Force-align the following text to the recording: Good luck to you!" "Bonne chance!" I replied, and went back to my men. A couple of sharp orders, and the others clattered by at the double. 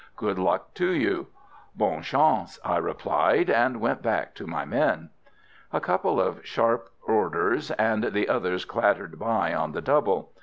Good 0.15 0.39
luck 0.39 0.73
to 0.73 0.89
you!" 0.89 1.27
"Bonne 1.75 2.01
chance!" 2.01 2.57
I 2.65 2.77
replied, 2.77 3.51
and 3.51 3.79
went 3.79 4.01
back 4.01 4.33
to 4.33 4.47
my 4.47 4.65
men. 4.65 5.11
A 5.71 5.79
couple 5.79 6.19
of 6.19 6.43
sharp 6.43 6.89
orders, 7.07 7.69
and 7.69 8.05
the 8.05 8.27
others 8.27 8.65
clattered 8.65 9.19
by 9.19 9.51
at 9.51 9.73
the 9.73 9.81
double. 9.81 10.31